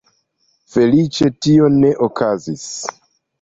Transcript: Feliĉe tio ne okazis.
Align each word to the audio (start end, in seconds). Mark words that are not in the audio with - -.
Feliĉe 0.75 1.27
tio 1.47 1.69
ne 1.75 1.93
okazis. 2.09 2.65